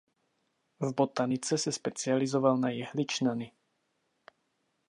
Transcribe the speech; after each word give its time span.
V 0.79 0.93
botanice 0.95 1.57
se 1.57 1.71
specializoval 1.71 2.57
na 2.57 2.69
jehličnany. 2.69 3.51